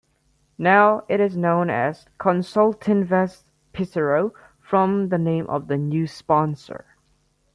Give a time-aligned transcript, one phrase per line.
[0.57, 6.87] Now, it is known as Consultinvest Pesaro, from the name of the new sponsor.